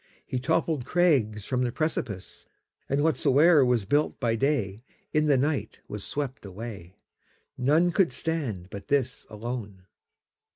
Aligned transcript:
He 0.25 0.39
toppled 0.39 0.83
crags 0.83 1.45
from 1.45 1.61
the 1.61 1.71
precipice, 1.71 2.47
And 2.89 3.01
whatsoe'er 3.03 3.63
was 3.63 3.85
built 3.85 4.19
by 4.19 4.35
dayIn 4.35 4.81
the 5.27 5.37
night 5.37 5.79
was 5.87 6.03
swept 6.03 6.43
away:None 6.43 7.91
could 7.91 8.11
stand 8.11 8.71
but 8.71 8.87
this 8.87 9.27
alone. 9.29 9.85